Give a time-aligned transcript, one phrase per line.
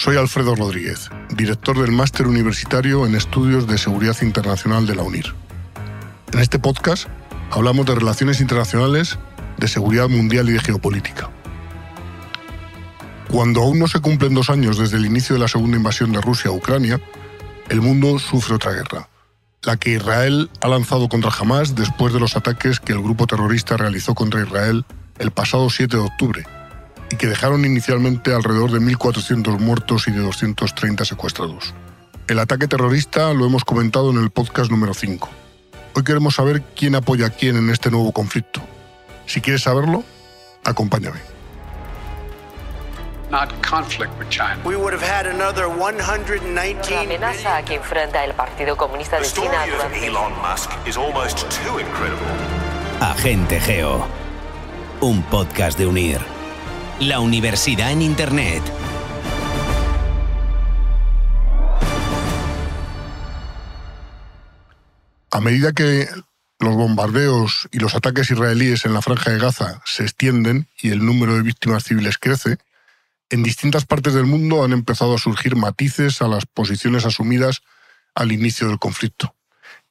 [0.00, 5.34] Soy Alfredo Rodríguez, director del Máster Universitario en Estudios de Seguridad Internacional de la UNIR.
[6.32, 7.06] En este podcast
[7.50, 9.18] hablamos de relaciones internacionales,
[9.58, 11.28] de seguridad mundial y de geopolítica.
[13.28, 16.22] Cuando aún no se cumplen dos años desde el inicio de la segunda invasión de
[16.22, 16.98] Rusia a Ucrania,
[17.68, 19.10] el mundo sufre otra guerra,
[19.64, 23.76] la que Israel ha lanzado contra Hamas después de los ataques que el grupo terrorista
[23.76, 24.86] realizó contra Israel
[25.18, 26.59] el pasado 7 de octubre
[27.10, 31.74] y que dejaron inicialmente alrededor de 1.400 muertos y de 230 secuestrados.
[32.28, 35.28] El ataque terrorista lo hemos comentado en el podcast número 5.
[35.94, 38.60] Hoy queremos saber quién apoya a quién en este nuevo conflicto.
[39.26, 40.04] Si quieres saberlo,
[40.64, 41.20] acompáñame.
[43.30, 44.60] not conflict with China.
[44.64, 49.66] We would have had another 119 La amenaza que enfrenta el Partido Comunista de China
[49.66, 52.26] durante Elon Musk is almost too incredible.
[53.00, 54.06] Agente Geo.
[55.00, 56.39] Un podcast de Unir.
[57.00, 58.62] La universidad en Internet.
[65.30, 66.06] A medida que
[66.58, 71.02] los bombardeos y los ataques israelíes en la franja de Gaza se extienden y el
[71.02, 72.58] número de víctimas civiles crece,
[73.30, 77.62] en distintas partes del mundo han empezado a surgir matices a las posiciones asumidas
[78.14, 79.34] al inicio del conflicto,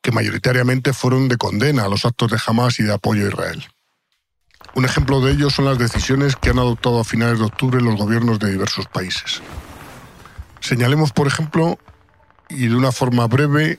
[0.04, 3.68] que mayoritariamente fueron de condena a los actos de Hamas y de apoyo a Israel.
[4.76, 7.96] Un ejemplo de ello son las decisiones que han adoptado a finales de octubre los
[7.96, 9.42] gobiernos de diversos países.
[10.60, 11.80] Señalemos, por ejemplo,
[12.50, 13.78] y de una forma breve,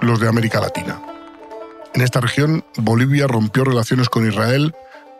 [0.00, 1.00] los de América Latina.
[1.94, 4.74] En esta región, Bolivia rompió relaciones con Israel,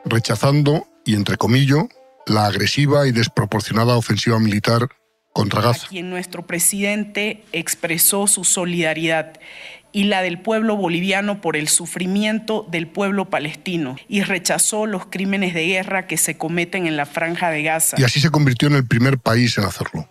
[0.05, 1.85] rechazando, y entre comillas,
[2.27, 4.89] la agresiva y desproporcionada ofensiva militar
[5.33, 5.89] contra a Gaza.
[5.89, 9.39] quien nuestro presidente expresó su solidaridad
[9.97, 15.55] y la del pueblo boliviano por el sufrimiento del pueblo palestino y rechazó los crímenes
[15.55, 17.97] de guerra que se cometen en la franja de Gaza.
[17.99, 20.07] Y así se convirtió en el primer país en hacerlo.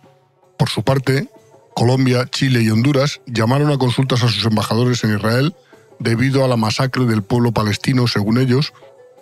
[0.58, 1.28] Por su parte,
[1.72, 5.54] Colombia, Chile y Honduras llamaron a consultas a sus embajadores en Israel
[6.00, 8.72] debido a la masacre del pueblo palestino, según ellos,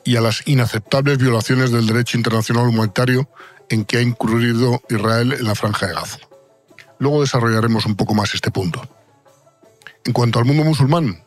[0.02, 3.28] y a las inaceptables violaciones del derecho internacional humanitario
[3.68, 6.20] en que ha incurrido Israel en la franja de Gaza.
[6.98, 8.88] Luego desarrollaremos un poco más este punto.
[10.04, 11.22] En cuanto al mundo musulmán,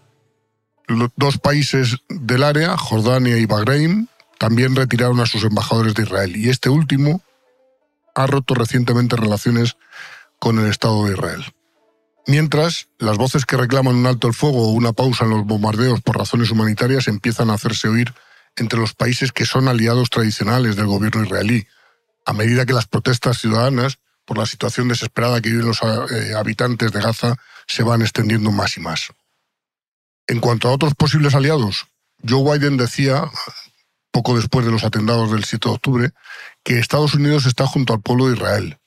[0.87, 4.07] los dos países del área, Jordania y Bahrein,
[4.37, 7.21] también retiraron a sus embajadores de Israel y este último
[8.13, 9.77] ha roto recientemente relaciones
[10.39, 11.45] con el Estado de Israel.
[12.27, 16.01] Mientras, las voces que reclaman un alto el fuego o una pausa en los bombardeos
[16.01, 18.13] por razones humanitarias empiezan a hacerse oír
[18.57, 21.67] entre los países que son aliados tradicionales del gobierno israelí,
[22.25, 26.91] a medida que las protestas ciudadanas por la situación desesperada que viven los eh, habitantes
[26.91, 27.37] de Gaza
[27.67, 29.09] se van extendiendo más y más.
[30.27, 31.87] En cuanto a otros posibles aliados,
[32.27, 33.29] Joe Biden decía,
[34.11, 36.09] poco después de los atentados del 7 de octubre,
[36.63, 38.79] que Estados Unidos está junto al pueblo de Israel.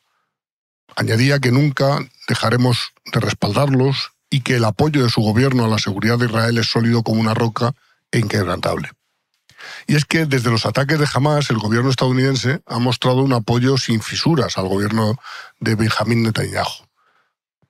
[0.97, 1.99] Añadía que nunca
[2.29, 6.59] dejaremos de respaldarlos y que el apoyo de su gobierno a la seguridad de Israel
[6.59, 7.75] es sólido como una roca
[8.11, 8.91] e inquebrantable.
[9.87, 13.77] Y es que desde los ataques de Hamas, el gobierno estadounidense ha mostrado un apoyo
[13.77, 15.19] sin fisuras al gobierno
[15.59, 16.90] de Benjamín Netanyahu.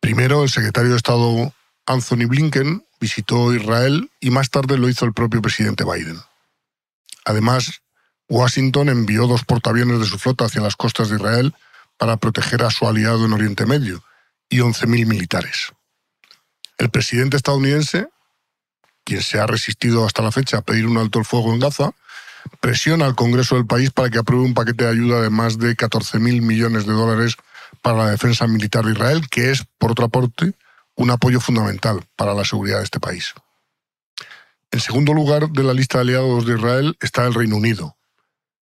[0.00, 1.54] Primero, el secretario de Estado
[1.86, 6.20] Anthony Blinken visitó Israel y más tarde lo hizo el propio presidente Biden.
[7.24, 7.82] Además,
[8.28, 11.54] Washington envió dos portaaviones de su flota hacia las costas de Israel
[11.96, 14.02] para proteger a su aliado en Oriente Medio
[14.48, 15.72] y 11.000 militares.
[16.78, 18.08] El presidente estadounidense
[19.04, 21.90] quien se ha resistido hasta la fecha a pedir un alto el fuego en Gaza,
[22.60, 25.76] presiona al Congreso del país para que apruebe un paquete de ayuda de más de
[25.76, 27.36] 14.000 millones de dólares
[27.82, 30.54] para la defensa militar de Israel, que es, por otra parte,
[30.97, 33.34] un apoyo fundamental para la seguridad de este país.
[34.70, 37.97] En segundo lugar de la lista de aliados de Israel está el Reino Unido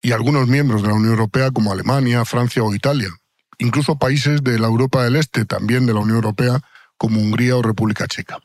[0.02, 3.10] y algunos miembros de la Unión Europea como Alemania, Francia o Italia,
[3.58, 6.62] incluso países de la Europa del Este, también de la Unión Europea,
[6.98, 8.40] como Hungría o República Checa.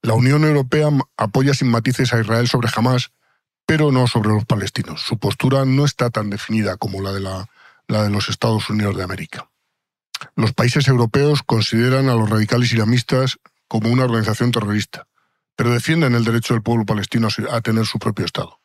[0.00, 3.10] La Unión Europea apoya sin matices a Israel sobre Hamas,
[3.66, 5.00] pero no sobre los palestinos.
[5.02, 7.48] Su postura no está tan definida como la de, la,
[7.88, 9.48] la de los Estados Unidos de América.
[10.36, 13.38] Los países europeos consideran a los radicales islamistas
[13.68, 15.06] como una organización terrorista,
[15.56, 18.60] pero defienden el derecho del pueblo palestino a tener su propio Estado.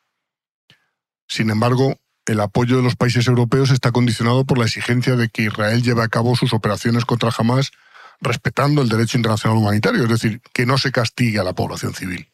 [1.27, 5.43] Sin embargo, el apoyo de los países europeos está condicionado por la exigencia de que
[5.43, 7.71] Israel lleve a cabo sus operaciones contra Hamas
[8.21, 12.31] respetando el derecho internacional humanitario, es decir, que no se castigue a la población civil.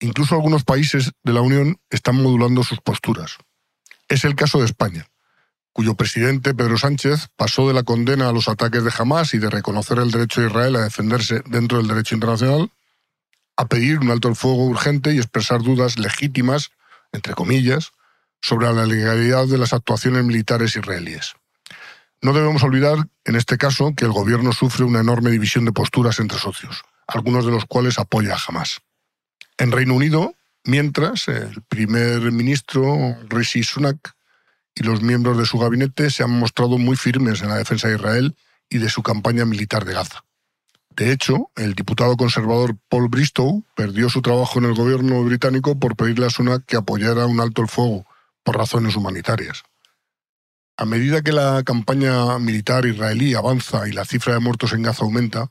[0.00, 3.38] Incluso algunos países de la Unión están modulando sus posturas.
[4.08, 5.06] Es el caso de España,
[5.76, 9.50] cuyo presidente Pedro Sánchez pasó de la condena a los ataques de Hamas y de
[9.50, 12.70] reconocer el derecho de Israel a defenderse dentro del derecho internacional
[13.58, 16.70] a pedir un alto el fuego urgente y expresar dudas legítimas,
[17.12, 17.92] entre comillas,
[18.40, 21.34] sobre la legalidad de las actuaciones militares israelíes.
[22.22, 22.96] No debemos olvidar,
[23.26, 27.44] en este caso, que el gobierno sufre una enorme división de posturas entre socios, algunos
[27.44, 28.80] de los cuales apoya a Hamas.
[29.58, 30.32] En Reino Unido,
[30.64, 34.15] mientras, el primer ministro Rishi Sunak
[34.76, 37.96] y los miembros de su gabinete se han mostrado muy firmes en la defensa de
[37.96, 38.36] Israel
[38.68, 40.24] y de su campaña militar de Gaza.
[40.90, 45.96] De hecho, el diputado conservador Paul Bristow perdió su trabajo en el gobierno británico por
[45.96, 48.06] pedirle a Sunak que apoyara un alto el fuego
[48.42, 49.64] por razones humanitarias.
[50.78, 55.04] A medida que la campaña militar israelí avanza y la cifra de muertos en Gaza
[55.04, 55.50] aumenta,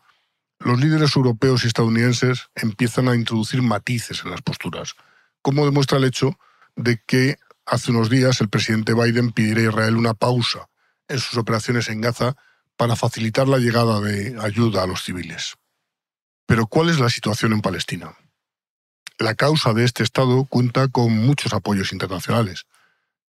[0.60, 4.96] los líderes europeos y estadounidenses empiezan a introducir matices en las posturas,
[5.42, 6.38] como demuestra el hecho
[6.76, 10.70] de que hace unos días el presidente Biden pidiera a Israel una pausa
[11.08, 12.36] en sus operaciones en Gaza
[12.78, 15.56] para facilitar la llegada de ayuda a los civiles.
[16.46, 18.16] Pero ¿cuál es la situación en Palestina?
[19.18, 22.66] La causa de este Estado cuenta con muchos apoyos internacionales.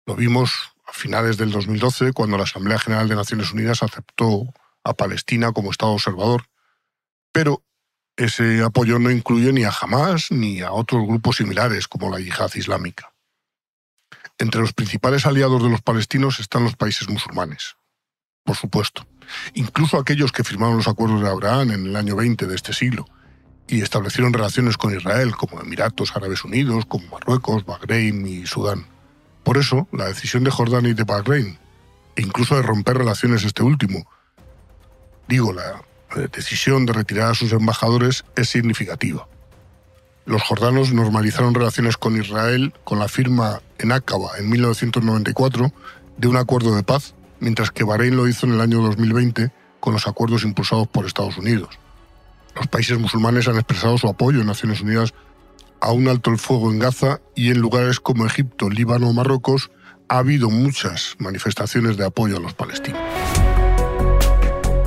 [0.07, 0.53] Lo vimos
[0.87, 4.53] a finales del 2012, cuando la Asamblea General de Naciones Unidas aceptó
[4.85, 6.49] a Palestina como Estado observador.
[7.33, 7.65] Pero
[8.17, 12.51] ese apoyo no incluye ni a Hamas ni a otros grupos similares como la yihad
[12.55, 13.12] islámica.
[14.43, 17.77] Entre los principales aliados de los palestinos están los países musulmanes,
[18.43, 19.07] por supuesto,
[19.55, 23.07] incluso aquellos que firmaron los acuerdos de Abraham en el año 20 de este siglo
[23.69, 28.89] y establecieron relaciones con Israel, como Emiratos Árabes Unidos, como Marruecos, Bahrein y Sudán.
[29.45, 31.57] Por eso, la decisión de Jordania y de Bahrein,
[32.17, 34.11] e incluso de romper relaciones este último,
[35.29, 35.85] digo, la
[36.33, 39.29] decisión de retirar a sus embajadores es significativa.
[40.25, 45.73] Los jordanos normalizaron relaciones con Israel con la firma en Aqaba en 1994
[46.17, 49.95] de un acuerdo de paz, mientras que Bahrein lo hizo en el año 2020 con
[49.95, 51.71] los acuerdos impulsados por Estados Unidos.
[52.55, 55.13] Los países musulmanes han expresado su apoyo en Naciones Unidas
[55.81, 59.73] a un alto el fuego en Gaza y en lugares como Egipto, Líbano o Marruecos
[60.09, 63.01] ha habido muchas manifestaciones de apoyo a los palestinos.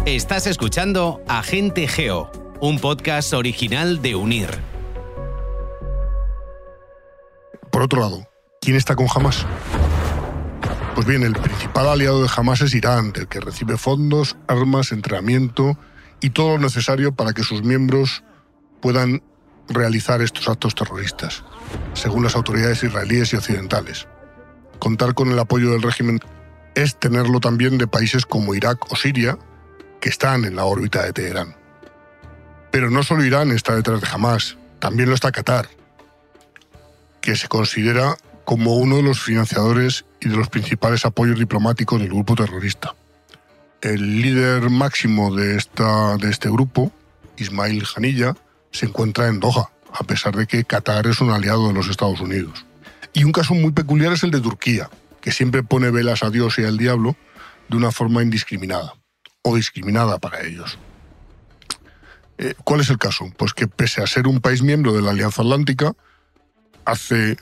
[0.06, 4.75] Estás escuchando Agente Geo, un podcast original de Unir.
[7.76, 8.26] Por otro lado,
[8.62, 9.46] ¿quién está con Hamas?
[10.96, 15.78] Pues bien, el principal aliado de Hamas es Irán, del que recibe fondos, armas, entrenamiento
[16.22, 18.24] y todo lo necesario para que sus miembros
[18.82, 19.22] puedan
[19.68, 21.44] realizar estos actos terroristas,
[21.94, 24.08] según las autoridades israelíes y occidentales.
[24.80, 26.22] Contar con el apoyo del régimen
[26.76, 29.38] es tenerlo también de países como Irak o Siria,
[30.00, 31.58] que están en la órbita de Teherán.
[32.72, 35.68] Pero no solo Irán está detrás de Hamas, también lo está Qatar,
[37.26, 42.10] que se considera como uno de los financiadores y de los principales apoyos diplomáticos del
[42.10, 42.94] grupo terrorista.
[43.82, 46.92] El líder máximo de, esta, de este grupo,
[47.38, 48.36] Ismail Hanilla,
[48.72, 52.22] se encuentra en Doha, a pesar de que Qatar es un aliado de los Estados
[52.22, 52.64] Unidos.
[53.12, 56.60] Y un caso muy peculiar es el de Turquía, que siempre pone velas a Dios
[56.60, 57.16] y al diablo
[57.70, 58.94] de una forma indiscriminada,
[59.42, 60.78] o discriminada para ellos.
[62.38, 63.34] Eh, ¿Cuál es el caso?
[63.36, 65.96] Pues que pese a ser un país miembro de la Alianza Atlántica,
[66.86, 67.38] hace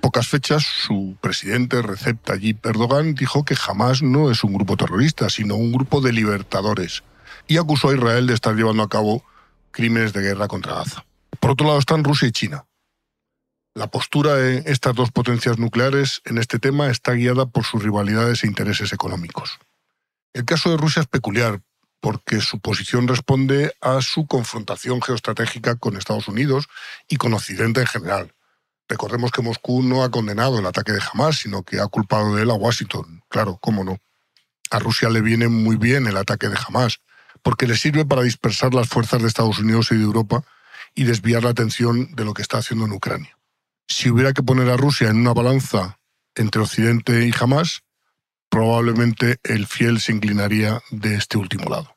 [0.00, 5.30] pocas fechas su presidente Recep Tayyip Erdogan dijo que jamás no es un grupo terrorista,
[5.30, 7.04] sino un grupo de libertadores,
[7.46, 9.24] y acusó a Israel de estar llevando a cabo
[9.70, 11.04] crímenes de guerra contra Gaza.
[11.40, 12.66] Por otro lado están Rusia y China.
[13.74, 18.44] La postura de estas dos potencias nucleares en este tema está guiada por sus rivalidades
[18.44, 19.58] e intereses económicos.
[20.34, 21.62] El caso de Rusia es peculiar
[22.00, 26.68] porque su posición responde a su confrontación geoestratégica con Estados Unidos
[27.08, 28.34] y con Occidente en general.
[28.92, 32.42] Recordemos que Moscú no ha condenado el ataque de Hamas, sino que ha culpado de
[32.42, 33.22] él a Washington.
[33.30, 33.96] Claro, cómo no.
[34.70, 37.00] A Rusia le viene muy bien el ataque de Hamas,
[37.42, 40.44] porque le sirve para dispersar las fuerzas de Estados Unidos y de Europa
[40.94, 43.38] y desviar la atención de lo que está haciendo en Ucrania.
[43.88, 45.98] Si hubiera que poner a Rusia en una balanza
[46.34, 47.84] entre Occidente y Hamas,
[48.50, 51.96] probablemente el fiel se inclinaría de este último lado.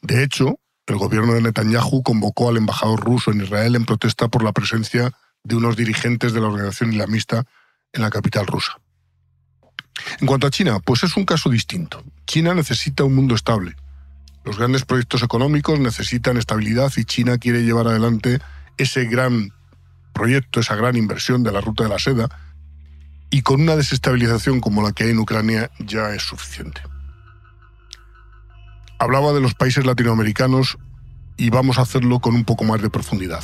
[0.00, 4.42] De hecho, el gobierno de Netanyahu convocó al embajador ruso en Israel en protesta por
[4.42, 5.12] la presencia
[5.44, 7.44] de unos dirigentes de la organización islamista
[7.92, 8.80] en la capital rusa.
[10.20, 12.02] En cuanto a China, pues es un caso distinto.
[12.26, 13.76] China necesita un mundo estable,
[14.44, 18.40] los grandes proyectos económicos necesitan estabilidad y China quiere llevar adelante
[18.76, 19.52] ese gran
[20.12, 22.28] proyecto, esa gran inversión de la ruta de la seda,
[23.30, 26.82] y con una desestabilización como la que hay en Ucrania ya es suficiente.
[28.98, 30.76] Hablaba de los países latinoamericanos
[31.36, 33.42] y vamos a hacerlo con un poco más de profundidad.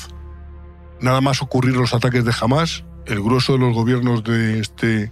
[1.00, 5.10] Nada más ocurrir los ataques de Hamas, el grueso de los gobiernos de, este,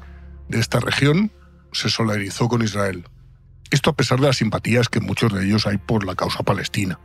[0.48, 1.32] de esta región
[1.72, 3.04] se solidarizó con Israel.
[3.70, 6.98] Esto a pesar de las simpatías que muchos de ellos hay por la causa palestina.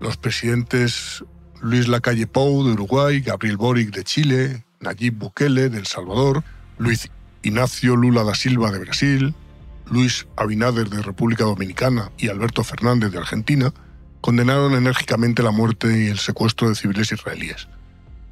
[0.00, 1.24] Los presidentes
[1.60, 6.42] Luis Lacalle Pou de Uruguay, Gabriel Boric de Chile, Nayib Bukele de El Salvador,
[6.78, 7.10] Luis
[7.42, 9.34] Ignacio Lula da Silva de Brasil,
[9.90, 13.74] Luis Abinader de República Dominicana y Alberto Fernández de Argentina,
[14.22, 17.68] condenaron enérgicamente la muerte y el secuestro de civiles israelíes.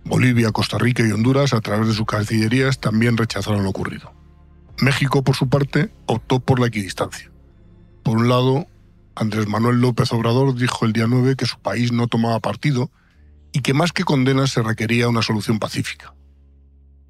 [0.09, 4.13] Bolivia, Costa Rica y Honduras, a través de sus cancillerías, también rechazaron lo ocurrido.
[4.81, 7.31] México, por su parte, optó por la equidistancia.
[8.03, 8.67] Por un lado,
[9.15, 12.91] Andrés Manuel López Obrador dijo el día 9 que su país no tomaba partido
[13.53, 16.15] y que más que condenas se requería una solución pacífica.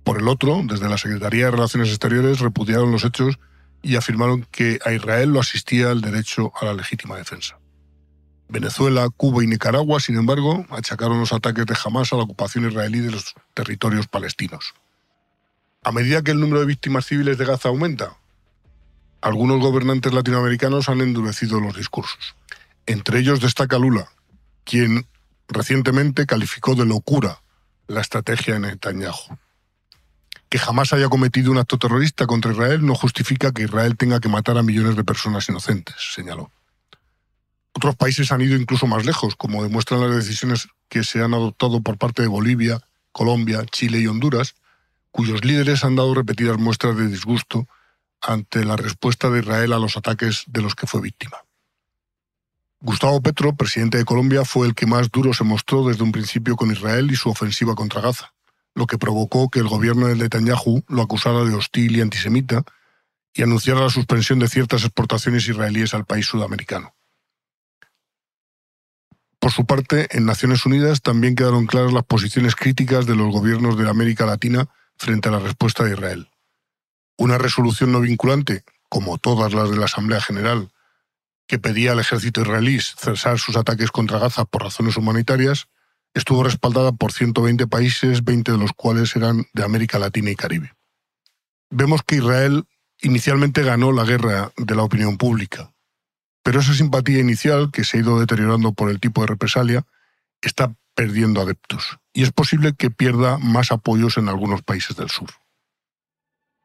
[0.03, 3.39] Por el otro, desde la Secretaría de Relaciones Exteriores repudiaron los hechos
[3.83, 7.59] y afirmaron que a Israel lo asistía el derecho a la legítima defensa.
[8.49, 13.01] Venezuela, Cuba y Nicaragua, sin embargo, achacaron los ataques de Hamas a la ocupación israelí
[13.01, 14.75] de los territorios palestinos.
[15.85, 18.17] A medida que el número de víctimas civiles de Gaza aumenta,
[19.21, 22.37] algunos gobernantes latinoamericanos han endurecido los discursos.
[22.87, 24.09] Entre ellos destaca Lula,
[24.65, 25.07] quien
[25.49, 27.43] recientemente calificó de locura
[27.87, 29.39] la estrategia de Netanyahu.
[30.49, 34.29] Que jamás haya cometido un acto terrorista contra Israel no justifica que Israel tenga que
[34.29, 36.51] matar a millones de personas inocentes, señaló.
[37.79, 41.81] Otros países han ido incluso más lejos, como demuestran las decisiones que se han adoptado
[41.81, 42.81] por parte de Bolivia,
[43.13, 44.57] Colombia, Chile y Honduras,
[45.13, 47.69] cuyos líderes han dado repetidas muestras de disgusto
[48.21, 51.37] ante la respuesta de Israel a los ataques de los que fue víctima.
[52.81, 56.57] Gustavo Petro, presidente de Colombia, fue el que más duro se mostró desde un principio
[56.57, 58.35] con Israel y su ofensiva contra Gaza,
[58.75, 62.65] lo que provocó que el gobierno de Netanyahu lo acusara de hostil y antisemita
[63.35, 66.93] y anunciara la suspensión de ciertas exportaciones israelíes al país sudamericano.
[69.49, 73.79] Por su parte, en Naciones Unidas también quedaron claras las posiciones críticas de los gobiernos
[73.79, 76.29] de América Latina frente a la respuesta de Israel.
[77.17, 80.71] Una resolución no vinculante, como todas las de la Asamblea General,
[81.47, 85.69] que pedía al ejército israelí cesar sus ataques contra Gaza por razones humanitarias,
[86.13, 90.75] estuvo respaldada por 120 países, 20 de los cuales eran de América Latina y Caribe.
[91.71, 92.67] Vemos que Israel
[93.01, 95.73] inicialmente ganó la guerra de la opinión pública,
[96.49, 99.85] pero esa simpatía inicial, que se ha ido deteriorando por el tipo de represalia,
[100.41, 105.29] está perdiendo adeptos y es posible que pierda más apoyos en algunos países del sur.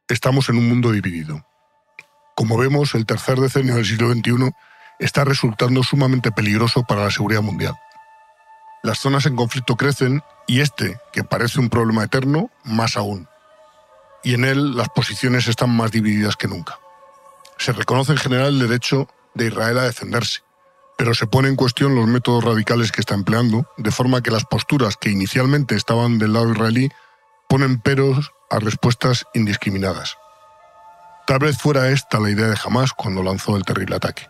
[0.08, 1.46] Estamos en un mundo dividido.
[2.34, 4.54] Como vemos, el tercer decenio del siglo XXI
[5.00, 7.76] está resultando sumamente peligroso para la seguridad mundial.
[8.84, 13.28] Las zonas en conflicto crecen y este, que parece un problema eterno, más aún.
[14.24, 16.80] Y en él las posiciones están más divididas que nunca.
[17.58, 20.42] Se reconoce en general el derecho de Israel a defenderse,
[20.98, 24.46] pero se pone en cuestión los métodos radicales que está empleando, de forma que las
[24.46, 26.90] posturas que inicialmente estaban del lado israelí
[27.50, 30.18] ponen peros a respuestas indiscriminadas.
[31.26, 34.28] Tal vez fuera esta la idea de Hamas cuando lanzó el terrible ataque.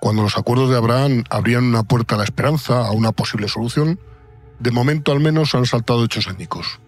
[0.00, 3.98] Cuando los acuerdos de Abraham abrían una puerta a la esperanza, a una posible solución,
[4.58, 6.78] de momento al menos han saltado hechos étnicos.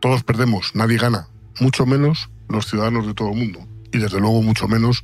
[0.00, 1.28] Todos perdemos, nadie gana,
[1.60, 3.60] mucho menos los ciudadanos de todo el mundo,
[3.92, 5.02] y desde luego mucho menos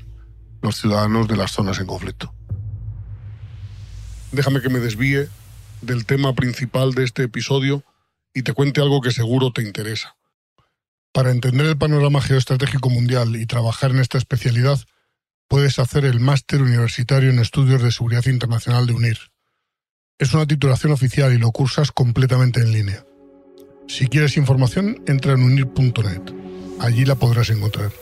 [0.67, 2.35] los ciudadanos de las zonas en conflicto.
[4.33, 5.29] Déjame que me desvíe
[5.81, 7.85] del tema principal de este episodio
[8.35, 10.17] y te cuente algo que seguro te interesa.
[11.13, 14.79] Para entender el panorama geoestratégico mundial y trabajar en esta especialidad,
[15.49, 19.19] puedes hacer el Máster Universitario en Estudios de Seguridad Internacional de UNIR.
[20.19, 23.05] Es una titulación oficial y lo cursas completamente en línea.
[23.87, 26.23] Si quieres información, entra en unir.net.
[26.81, 27.93] Allí la podrás encontrar.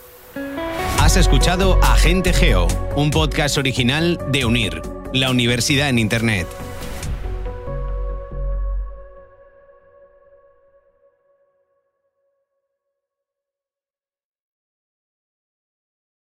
[1.04, 4.80] Has escuchado Agente Geo, un podcast original de Unir,
[5.12, 6.46] la universidad en Internet.